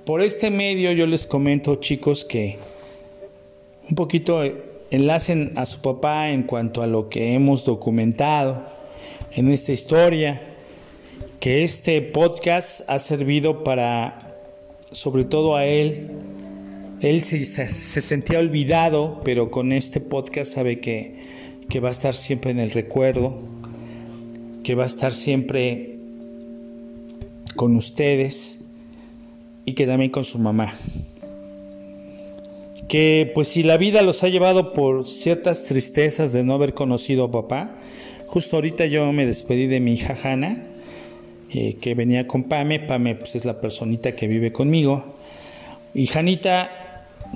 por 0.05 0.23
este 0.23 0.51
medio 0.51 0.93
yo 0.93 1.07
les 1.07 1.27
comento 1.27 1.77
chicos 1.77 2.25
que 2.25 2.59
un 3.89 3.95
poquito 3.95 4.43
enlacen 4.91 5.53
a 5.57 5.67
su 5.67 5.81
papá 5.81 6.31
en 6.31 6.43
cuanto 6.43 6.83
a 6.83 6.87
lo 6.87 7.09
que 7.09 7.35
hemos 7.35 7.65
documentado 7.65 8.65
en 9.33 9.51
esta 9.51 9.73
historia, 9.73 10.43
que 11.41 11.65
este 11.65 12.03
podcast 12.03 12.83
ha 12.89 12.99
servido 12.99 13.65
para, 13.65 14.37
sobre 14.91 15.25
todo 15.25 15.57
a 15.57 15.65
él, 15.65 16.11
él 17.01 17.25
se, 17.25 17.69
sentía 17.69 18.39
olvidado, 18.39 19.21
pero 19.25 19.51
con 19.51 19.73
este 19.73 20.01
podcast 20.01 20.53
sabe 20.53 20.79
que, 20.79 21.23
que 21.69 21.81
va 21.81 21.89
a 21.89 21.93
estar 21.93 22.15
siempre 22.15 22.51
en 22.51 22.61
el 22.61 22.71
recuerdo, 22.71 23.39
que 24.63 24.75
va 24.75 24.85
a 24.85 24.87
estar 24.87 25.13
siempre 25.13 25.99
con 27.55 27.77
ustedes 27.77 28.65
y 29.65 29.75
que 29.75 29.87
también 29.87 30.11
con 30.11 30.25
su 30.25 30.39
mamá. 30.39 30.75
Que 32.89 33.31
pues 33.35 33.49
si 33.49 33.63
la 33.63 33.77
vida 33.77 34.03
los 34.03 34.23
ha 34.23 34.29
llevado 34.29 34.73
por 34.73 35.05
ciertas 35.05 35.65
tristezas 35.65 36.33
de 36.33 36.45
no 36.45 36.55
haber 36.55 36.75
conocido 36.75 37.25
a 37.25 37.31
papá, 37.31 37.79
justo 38.27 38.57
ahorita 38.57 38.87
yo 38.87 39.11
me 39.13 39.27
despedí 39.27 39.67
de 39.67 39.81
mi 39.81 39.95
hija 39.95 40.17
Hanna, 40.23 40.65
eh, 41.51 41.77
que 41.81 41.95
venía 41.95 42.27
con 42.27 42.45
Pame, 42.45 42.81
Pame 42.81 43.15
pues 43.15 43.35
es 43.35 43.45
la 43.45 43.61
personita 43.61 44.17
que 44.17 44.27
vive 44.27 44.53
conmigo, 44.53 45.05
y 45.95 46.07
Janita, 46.07 46.82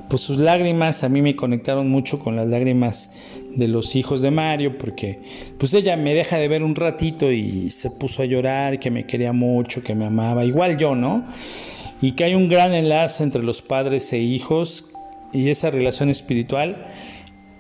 pues 0.09 0.23
sus 0.23 0.39
lágrimas 0.39 1.05
a 1.05 1.09
mí 1.09 1.23
me 1.23 1.37
conectaron 1.37 1.89
mucho 1.89 2.19
con 2.19 2.37
las 2.37 2.49
lágrimas 2.49 3.13
de 3.55 3.69
los 3.69 3.97
hijos 3.97 4.23
de 4.23 4.31
Mario, 4.31 4.79
porque 4.79 5.21
pues 5.59 5.73
ella 5.75 5.97
me 5.97 6.15
deja 6.15 6.37
de 6.37 6.49
ver 6.49 6.63
un 6.63 6.75
ratito 6.75 7.33
y 7.33 7.71
se 7.71 7.91
puso 7.91 8.23
a 8.23 8.27
llorar, 8.27 8.79
que 8.79 8.91
me 8.91 9.07
quería 9.07 9.33
mucho, 9.33 9.83
que 9.83 9.95
me 9.95 10.07
amaba, 10.07 10.45
igual 10.45 10.77
yo, 10.77 10.95
¿no? 10.95 11.25
y 12.01 12.13
que 12.13 12.25
hay 12.25 12.35
un 12.35 12.49
gran 12.49 12.75
enlace 12.75 13.23
entre 13.23 13.43
los 13.43 13.63
padres 13.63 14.13
e 14.13 14.19
hijos 14.19 14.87
y 15.33 15.49
esa 15.51 15.71
relación 15.71 16.11
espiritual 16.11 16.87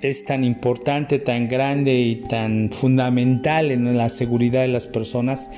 es 0.01 0.25
tan 0.25 0.45
importante, 0.45 1.19
tan 1.19 1.49
grande 1.49 1.95
y 1.95 2.17
tan 2.17 2.71
fundamental 2.71 3.71
en 3.71 3.97
la 3.97 4.09
seguridad 4.09 4.61
de 4.61 4.69
las 4.69 4.87
personas 4.87 5.51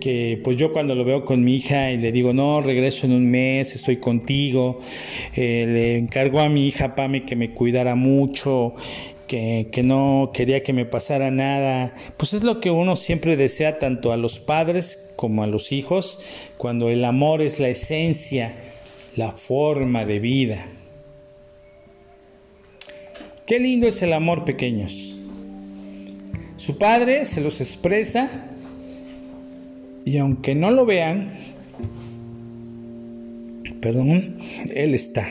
que 0.00 0.40
pues 0.42 0.56
yo 0.56 0.72
cuando 0.72 0.94
lo 0.94 1.04
veo 1.04 1.24
con 1.24 1.44
mi 1.44 1.56
hija 1.56 1.90
y 1.90 1.98
le 1.98 2.10
digo 2.10 2.32
no 2.32 2.60
regreso 2.60 3.06
en 3.06 3.12
un 3.12 3.30
mes 3.30 3.74
estoy 3.74 3.98
contigo 3.98 4.80
eh, 5.34 5.66
le 5.68 5.98
encargo 5.98 6.40
a 6.40 6.48
mi 6.48 6.66
hija 6.66 6.94
Pame 6.94 7.24
que 7.24 7.36
me 7.36 7.52
cuidara 7.52 7.94
mucho 7.94 8.74
que, 9.26 9.68
que, 9.72 9.82
no 9.82 10.30
quería 10.34 10.62
que 10.62 10.74
me 10.74 10.84
pasara 10.84 11.30
nada. 11.30 11.94
Pues 12.18 12.34
es 12.34 12.42
lo 12.42 12.60
que 12.60 12.70
uno 12.70 12.94
siempre 12.94 13.38
desea 13.38 13.78
tanto 13.78 14.12
a 14.12 14.18
los 14.18 14.38
padres 14.38 15.12
como 15.16 15.42
a 15.42 15.46
los 15.46 15.72
hijos, 15.72 16.20
cuando 16.58 16.90
el 16.90 17.04
amor 17.04 17.40
es 17.40 17.58
la 17.58 17.68
esencia, 17.68 18.54
la 19.16 19.32
forma 19.32 20.04
de 20.04 20.18
vida. 20.18 20.66
Qué 23.46 23.58
lindo 23.58 23.86
es 23.86 24.02
el 24.02 24.12
amor, 24.12 24.44
pequeños. 24.44 25.14
Su 26.56 26.78
padre 26.78 27.24
se 27.24 27.40
los 27.40 27.60
expresa 27.60 28.53
y 30.04 30.18
aunque 30.18 30.54
no 30.54 30.70
lo 30.70 30.84
vean, 30.84 31.32
perdón, 33.80 34.38
Él 34.74 34.94
está. 34.94 35.28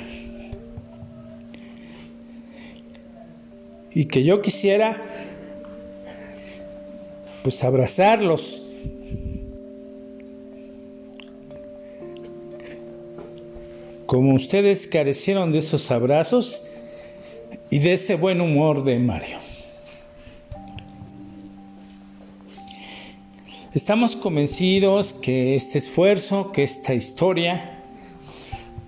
Y 3.92 4.06
que 4.06 4.24
yo 4.24 4.42
quisiera 4.42 5.03
pues 7.44 7.63
abrazarlos. 7.63 8.62
Como 14.06 14.36
ustedes 14.36 14.88
carecieron 14.88 15.51
de 15.51 15.60
esos 15.60 15.92
abrazos 15.92 16.68
y 17.70 17.80
de 17.80 17.94
ese 17.94 18.15
buen 18.15 18.42
humor 18.42 18.84
de 18.84 19.00
Mario. 19.00 19.42
Estamos 23.74 24.15
convencidos 24.15 25.13
que 25.13 25.56
este 25.56 25.80
esfuerzo, 25.80 26.51
que 26.51 26.62
esta 26.62 26.94
historia, 26.94 27.82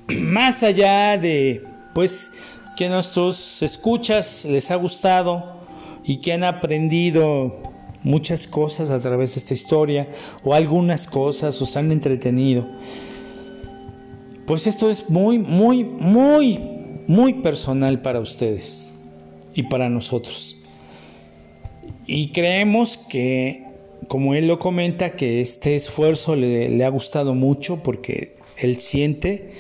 más 0.08 0.62
allá 0.62 1.18
de 1.18 1.64
pues 1.96 2.32
que 2.78 2.88
nuestros 2.88 3.64
escuchas 3.64 4.46
les 4.46 4.70
ha 4.70 4.76
gustado 4.76 5.64
y 6.04 6.18
que 6.18 6.34
han 6.34 6.44
aprendido 6.44 7.64
muchas 8.04 8.46
cosas 8.46 8.92
a 8.92 9.00
través 9.00 9.34
de 9.34 9.40
esta 9.40 9.56
historia 9.56 10.08
o 10.44 10.54
algunas 10.54 11.08
cosas 11.08 11.60
o 11.64 11.66
se 11.66 11.80
han 11.80 11.92
entretenido. 11.92 12.68
Pues 14.46 14.68
esto 14.68 14.92
es 14.92 15.10
muy, 15.10 15.40
muy, 15.40 15.84
muy, 15.84 16.60
muy 17.08 17.34
personal 17.34 18.04
para 18.04 18.20
ustedes 18.20 18.94
y 19.56 19.64
para 19.64 19.90
nosotros. 19.90 20.58
Y 22.06 22.32
creemos 22.34 23.00
que 23.00 23.65
como 24.08 24.36
él 24.36 24.48
lo 24.48 24.60
comenta, 24.60 25.12
que 25.12 25.42
este 25.42 25.76
esfuerzo 25.76 26.36
le, 26.36 26.84
ha 26.84 26.90
gustado 26.90 27.34
mucho 27.34 27.82
porque 27.84 28.36
él 28.58 28.80
siente 28.80 29.52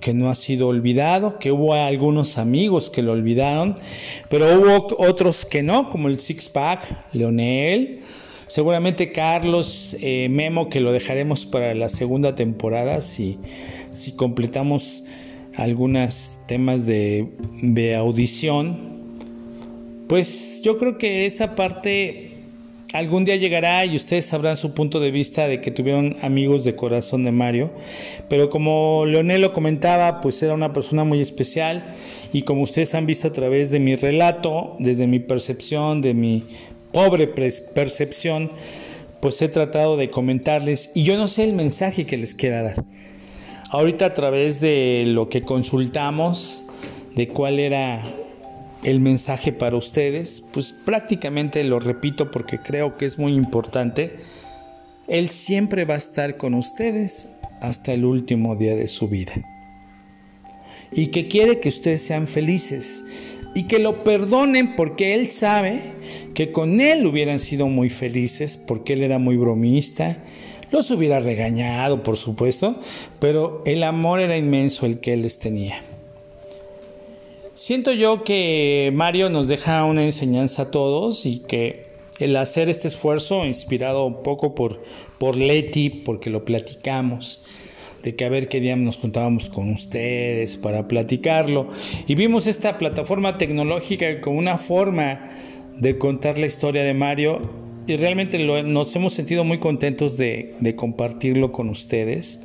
que 0.00 0.12
no 0.12 0.28
ha 0.28 0.34
sido 0.34 0.68
olvidado, 0.68 1.38
que 1.38 1.50
hubo 1.50 1.72
algunos 1.72 2.36
amigos 2.36 2.90
que 2.90 3.00
lo 3.00 3.12
olvidaron, 3.12 3.76
pero 4.28 4.58
hubo 4.58 4.86
otros 4.98 5.46
que 5.46 5.62
no, 5.62 5.88
como 5.88 6.08
el 6.08 6.20
Six 6.20 6.50
Pack, 6.50 7.14
Leonel, 7.14 8.00
seguramente 8.46 9.12
Carlos, 9.12 9.96
eh, 10.00 10.28
Memo, 10.28 10.68
que 10.68 10.80
lo 10.80 10.92
dejaremos 10.92 11.46
para 11.46 11.74
la 11.74 11.88
segunda 11.88 12.34
temporada 12.34 13.00
si, 13.00 13.38
si 13.92 14.12
completamos 14.12 15.04
algunos 15.56 16.36
temas 16.46 16.84
de, 16.84 17.28
de 17.62 17.94
audición. 17.94 18.94
Pues 20.06 20.60
yo 20.62 20.76
creo 20.76 20.98
que 20.98 21.24
esa 21.24 21.54
parte 21.54 22.33
algún 22.94 23.24
día 23.24 23.34
llegará 23.34 23.84
y 23.84 23.96
ustedes 23.96 24.24
sabrán 24.24 24.56
su 24.56 24.72
punto 24.72 25.00
de 25.00 25.10
vista 25.10 25.48
de 25.48 25.60
que 25.60 25.72
tuvieron 25.72 26.16
amigos 26.22 26.62
de 26.62 26.76
corazón 26.76 27.24
de 27.24 27.32
Mario. 27.32 27.72
Pero 28.28 28.48
como 28.50 29.04
Leonel 29.04 29.42
lo 29.42 29.52
comentaba, 29.52 30.20
pues 30.20 30.40
era 30.44 30.54
una 30.54 30.72
persona 30.72 31.02
muy 31.02 31.20
especial 31.20 31.96
y 32.32 32.42
como 32.42 32.62
ustedes 32.62 32.94
han 32.94 33.04
visto 33.04 33.26
a 33.26 33.32
través 33.32 33.72
de 33.72 33.80
mi 33.80 33.96
relato, 33.96 34.76
desde 34.78 35.08
mi 35.08 35.18
percepción, 35.18 36.02
de 36.02 36.14
mi 36.14 36.44
pobre 36.92 37.26
percepción, 37.26 38.52
pues 39.18 39.42
he 39.42 39.48
tratado 39.48 39.96
de 39.96 40.10
comentarles 40.10 40.92
y 40.94 41.02
yo 41.02 41.16
no 41.16 41.26
sé 41.26 41.42
el 41.42 41.52
mensaje 41.52 42.06
que 42.06 42.16
les 42.16 42.36
quiera 42.36 42.62
dar. 42.62 42.84
Ahorita 43.70 44.06
a 44.06 44.14
través 44.14 44.60
de 44.60 45.02
lo 45.08 45.28
que 45.28 45.42
consultamos, 45.42 46.64
de 47.16 47.26
cuál 47.26 47.58
era 47.58 48.04
el 48.84 49.00
mensaje 49.00 49.52
para 49.52 49.76
ustedes, 49.76 50.44
pues 50.52 50.74
prácticamente 50.84 51.64
lo 51.64 51.80
repito 51.80 52.30
porque 52.30 52.58
creo 52.58 52.96
que 52.96 53.06
es 53.06 53.18
muy 53.18 53.32
importante. 53.34 54.16
Él 55.08 55.30
siempre 55.30 55.84
va 55.84 55.94
a 55.94 55.98
estar 55.98 56.36
con 56.36 56.54
ustedes 56.54 57.28
hasta 57.60 57.92
el 57.92 58.04
último 58.04 58.56
día 58.56 58.76
de 58.76 58.88
su 58.88 59.08
vida. 59.08 59.32
Y 60.92 61.08
que 61.08 61.28
quiere 61.28 61.60
que 61.60 61.70
ustedes 61.70 62.02
sean 62.02 62.28
felices 62.28 63.02
y 63.54 63.64
que 63.64 63.78
lo 63.78 64.04
perdonen 64.04 64.76
porque 64.76 65.14
Él 65.14 65.28
sabe 65.28 65.80
que 66.34 66.52
con 66.52 66.80
Él 66.80 67.06
hubieran 67.06 67.38
sido 67.38 67.68
muy 67.68 67.88
felices 67.88 68.56
porque 68.58 68.92
Él 68.92 69.02
era 69.02 69.18
muy 69.18 69.36
bromista. 69.36 70.18
Los 70.70 70.90
hubiera 70.90 71.20
regañado, 71.20 72.02
por 72.02 72.16
supuesto, 72.16 72.80
pero 73.18 73.62
el 73.64 73.82
amor 73.82 74.20
era 74.20 74.36
inmenso 74.36 74.86
el 74.86 75.00
que 75.00 75.14
Él 75.14 75.22
les 75.22 75.38
tenía. 75.38 75.82
Siento 77.54 77.92
yo 77.92 78.24
que 78.24 78.90
Mario 78.92 79.30
nos 79.30 79.46
deja 79.46 79.84
una 79.84 80.04
enseñanza 80.04 80.62
a 80.62 80.70
todos 80.72 81.24
y 81.24 81.38
que 81.38 81.86
el 82.18 82.36
hacer 82.36 82.68
este 82.68 82.88
esfuerzo, 82.88 83.44
inspirado 83.44 84.04
un 84.06 84.24
poco 84.24 84.56
por, 84.56 84.82
por 85.18 85.36
Leti, 85.36 85.88
porque 85.88 86.30
lo 86.30 86.44
platicamos, 86.44 87.44
de 88.02 88.16
que 88.16 88.24
a 88.24 88.28
ver 88.28 88.48
qué 88.48 88.58
día 88.58 88.74
nos 88.74 88.96
juntábamos 88.96 89.50
con 89.50 89.70
ustedes 89.70 90.56
para 90.56 90.88
platicarlo, 90.88 91.68
y 92.08 92.16
vimos 92.16 92.48
esta 92.48 92.76
plataforma 92.76 93.38
tecnológica 93.38 94.20
como 94.20 94.40
una 94.40 94.58
forma 94.58 95.30
de 95.78 95.96
contar 95.96 96.38
la 96.38 96.46
historia 96.46 96.82
de 96.82 96.94
Mario, 96.94 97.40
y 97.86 97.96
realmente 97.96 98.36
nos 98.64 98.96
hemos 98.96 99.12
sentido 99.12 99.44
muy 99.44 99.60
contentos 99.60 100.16
de, 100.16 100.54
de 100.58 100.74
compartirlo 100.74 101.52
con 101.52 101.68
ustedes. 101.68 102.42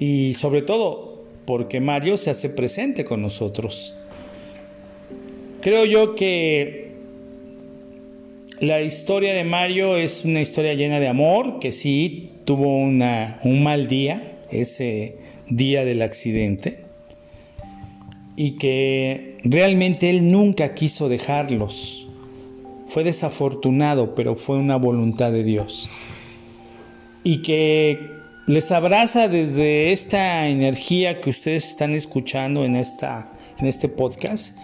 Y 0.00 0.34
sobre 0.34 0.62
todo, 0.62 1.09
porque 1.46 1.80
Mario 1.80 2.16
se 2.16 2.30
hace 2.30 2.48
presente 2.48 3.04
con 3.04 3.22
nosotros. 3.22 3.96
Creo 5.60 5.84
yo 5.84 6.14
que 6.14 6.90
la 8.60 8.82
historia 8.82 9.34
de 9.34 9.44
Mario 9.44 9.96
es 9.96 10.24
una 10.24 10.40
historia 10.40 10.74
llena 10.74 11.00
de 11.00 11.08
amor, 11.08 11.58
que 11.60 11.72
sí 11.72 12.30
tuvo 12.44 12.76
un 12.76 13.62
mal 13.62 13.88
día, 13.88 14.38
ese 14.50 15.16
día 15.48 15.84
del 15.84 16.02
accidente, 16.02 16.84
y 18.36 18.52
que 18.58 19.38
realmente 19.44 20.10
él 20.10 20.30
nunca 20.30 20.74
quiso 20.74 21.08
dejarlos. 21.08 22.06
Fue 22.88 23.04
desafortunado, 23.04 24.14
pero 24.14 24.36
fue 24.36 24.56
una 24.56 24.76
voluntad 24.76 25.32
de 25.32 25.44
Dios. 25.44 25.88
Y 27.22 27.42
que 27.42 27.98
les 28.46 28.72
abraza 28.72 29.28
desde 29.28 29.92
esta 29.92 30.48
energía 30.48 31.20
que 31.20 31.30
ustedes 31.30 31.68
están 31.68 31.94
escuchando 31.94 32.64
en, 32.64 32.76
esta, 32.76 33.30
en 33.58 33.66
este 33.66 33.88
podcast. 33.88 34.56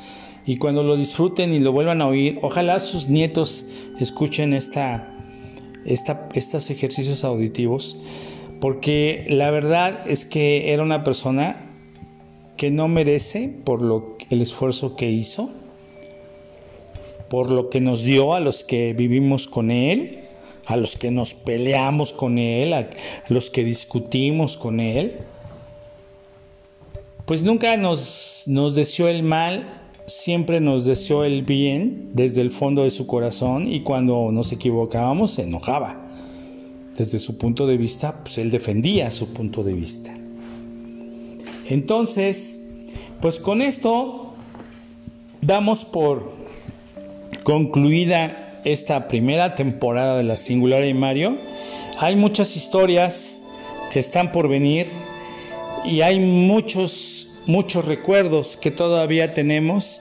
Y 0.45 0.57
cuando 0.59 0.83
lo 0.83 0.97
disfruten 0.97 1.53
y 1.53 1.59
lo 1.59 1.73
vuelvan 1.73 2.03
a 2.03 2.07
oír, 2.07 2.39
ojalá 2.43 2.79
sus 2.81 3.09
nietos 3.09 3.67
escuchen 4.01 4.53
esta, 4.55 5.15
esta, 5.85 6.29
estos 6.35 6.71
ejercicios 6.71 7.25
auditivos. 7.25 8.01
Porque 8.61 9.27
la 9.29 9.51
verdad 9.51 10.09
es 10.09 10.25
que 10.25 10.73
era 10.73 10.83
una 10.83 11.05
persona 11.05 11.67
que 12.57 12.71
no 12.71 12.89
merece 12.89 13.55
por 13.65 13.83
lo, 13.83 14.17
el 14.31 14.41
esfuerzo 14.41 14.97
que 14.97 15.11
hizo, 15.11 15.51
por 17.29 17.51
lo 17.51 17.71
que 17.71 17.81
nos 17.81 18.03
dio 18.03 18.35
a 18.35 18.41
los 18.41 18.65
que 18.65 18.95
vivimos 18.95 19.47
con 19.47 19.71
él 19.71 20.26
a 20.67 20.77
los 20.77 20.97
que 20.97 21.11
nos 21.11 21.35
peleamos 21.35 22.13
con 22.13 22.39
Él, 22.39 22.73
a 22.73 22.91
los 23.29 23.51
que 23.51 23.65
discutimos 23.65 24.57
con 24.57 24.81
Él, 24.81 25.19
pues 27.25 27.43
nunca 27.43 27.77
nos, 27.77 28.45
deseó 28.47 29.09
el 29.09 29.23
mal, 29.23 29.81
siempre 30.07 30.61
nos 30.61 30.85
deseó 30.85 31.25
el 31.25 31.43
bien 31.43 32.09
desde 32.13 32.41
el 32.41 32.51
fondo 32.51 32.85
de 32.85 32.91
su 32.91 33.07
corazón 33.07 33.73
y 33.73 33.81
cuando 33.81 34.31
nos 34.33 34.53
equivocábamos 34.53 35.33
se 35.33 35.43
enojaba. 35.43 36.03
Desde 36.97 37.19
su 37.19 37.37
punto 37.37 37.67
de 37.67 37.77
vista, 37.77 38.23
pues 38.23 38.39
él 38.39 38.51
defendía 38.51 39.11
su 39.11 39.33
punto 39.33 39.63
de 39.63 39.75
vista. 39.75 40.15
Entonces, 41.69 42.61
pues 43.21 43.39
con 43.39 43.61
esto 43.61 44.35
damos 45.43 45.85
por 45.85 46.33
concluida 47.43 48.46
esta 48.67 49.07
primera 49.07 49.55
temporada 49.55 50.17
de 50.17 50.25
la 50.25 50.37
Singular 50.37 50.83
de 50.83 50.93
Mario, 50.93 51.39
hay 51.99 52.17
muchas 52.17 52.57
historias 52.57 53.41
que 53.93 54.01
están 54.01 54.33
por 54.33 54.49
venir 54.49 54.89
y 55.85 56.01
hay 56.01 56.19
muchos, 56.19 57.29
muchos 57.47 57.85
recuerdos 57.85 58.57
que 58.57 58.73
todavía 58.73 59.35
tenemos. 59.35 60.01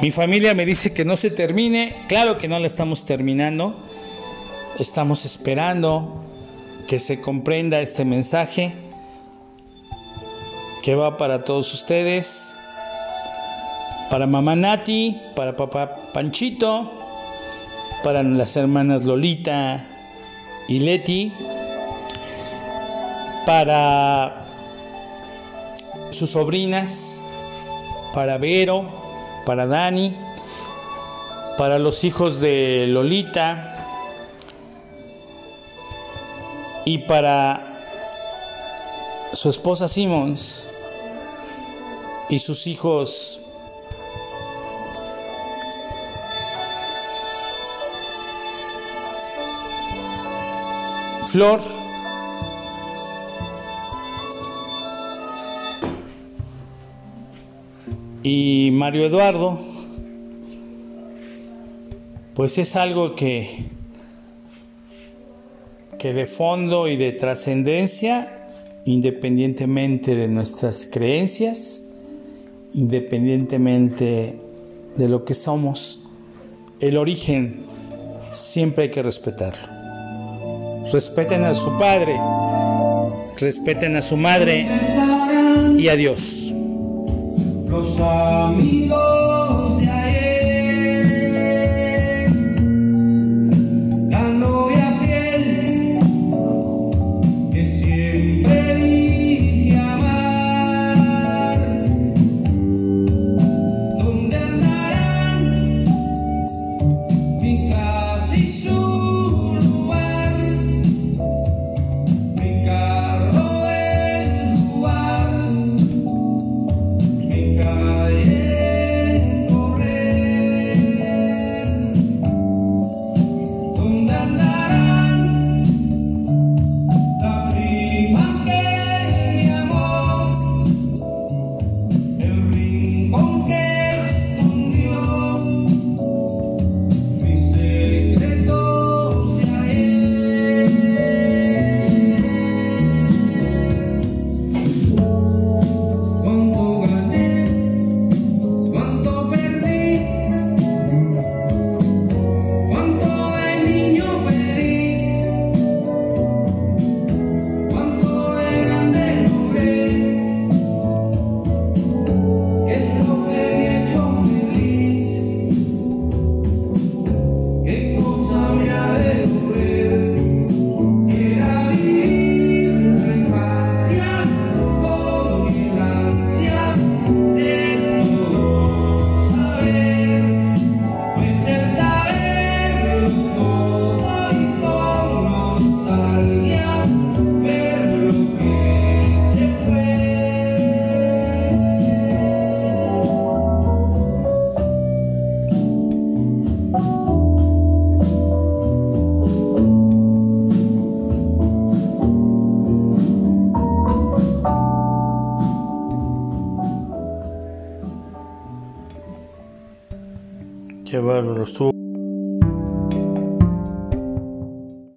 Mi 0.00 0.10
familia 0.10 0.54
me 0.54 0.66
dice 0.66 0.92
que 0.92 1.04
no 1.04 1.14
se 1.14 1.30
termine, 1.30 1.94
claro 2.08 2.36
que 2.36 2.48
no 2.48 2.58
la 2.58 2.66
estamos 2.66 3.06
terminando, 3.06 3.76
estamos 4.80 5.24
esperando 5.24 6.24
que 6.88 6.98
se 6.98 7.20
comprenda 7.20 7.80
este 7.80 8.04
mensaje 8.04 8.74
que 10.82 10.96
va 10.96 11.16
para 11.16 11.44
todos 11.44 11.72
ustedes, 11.72 12.52
para 14.10 14.26
mamá 14.26 14.56
Nati, 14.56 15.16
para 15.36 15.56
papá 15.56 16.10
Panchito, 16.12 17.01
para 18.02 18.22
las 18.22 18.56
hermanas 18.56 19.04
Lolita 19.04 19.86
y 20.68 20.80
Leti, 20.80 21.32
para 23.46 24.46
sus 26.10 26.30
sobrinas, 26.30 27.20
para 28.12 28.38
Vero, 28.38 28.88
para 29.46 29.66
Dani, 29.66 30.16
para 31.58 31.78
los 31.78 32.04
hijos 32.04 32.40
de 32.40 32.86
Lolita 32.88 33.76
y 36.84 36.98
para 36.98 37.84
su 39.32 39.48
esposa 39.48 39.88
Simmons 39.88 40.64
y 42.28 42.38
sus 42.38 42.66
hijos 42.66 43.41
flor. 51.32 51.62
Y 58.22 58.68
Mario 58.72 59.06
Eduardo, 59.06 59.58
pues 62.34 62.58
es 62.58 62.76
algo 62.76 63.16
que, 63.16 63.64
que 65.98 66.12
de 66.12 66.26
fondo 66.26 66.86
y 66.86 66.96
de 66.96 67.12
trascendencia, 67.12 68.50
independientemente 68.84 70.14
de 70.14 70.28
nuestras 70.28 70.86
creencias, 70.86 71.90
independientemente 72.74 74.38
de 74.96 75.08
lo 75.08 75.24
que 75.24 75.32
somos, 75.32 75.98
el 76.78 76.98
origen 76.98 77.64
siempre 78.32 78.84
hay 78.84 78.90
que 78.90 79.02
respetarlo 79.02 79.81
respeten 80.92 81.44
a 81.44 81.54
su 81.54 81.78
padre, 81.78 82.18
respeten 83.38 83.96
a 83.96 84.02
su 84.02 84.16
madre 84.16 84.68
y 85.78 85.88
a 85.88 85.96
Dios. 85.96 86.20
Los 87.66 87.98
amigos. 87.98 89.21